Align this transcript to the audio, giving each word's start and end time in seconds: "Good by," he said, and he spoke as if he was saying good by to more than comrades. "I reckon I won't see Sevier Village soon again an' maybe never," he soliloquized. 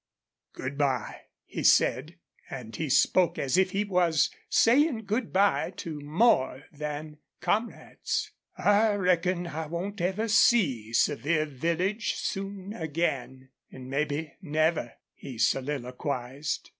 "Good 0.53 0.79
by," 0.79 1.25
he 1.45 1.61
said, 1.61 2.15
and 2.49 2.75
he 2.75 2.89
spoke 2.89 3.37
as 3.37 3.55
if 3.55 3.69
he 3.69 3.83
was 3.83 4.31
saying 4.49 5.05
good 5.05 5.31
by 5.31 5.69
to 5.77 5.99
more 6.01 6.63
than 6.71 7.19
comrades. 7.39 8.31
"I 8.57 8.95
reckon 8.95 9.45
I 9.45 9.67
won't 9.67 10.01
see 10.31 10.91
Sevier 10.91 11.45
Village 11.45 12.15
soon 12.15 12.73
again 12.73 13.49
an' 13.71 13.91
maybe 13.91 14.33
never," 14.41 14.93
he 15.13 15.37
soliloquized. 15.37 16.69